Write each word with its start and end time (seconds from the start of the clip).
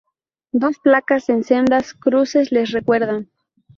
Dos 0.51 0.79
placas 0.85 1.29
en 1.29 1.43
sendas 1.49 1.93
cruces 1.93 2.51
les 2.51 2.71
recuerdan. 2.73 3.29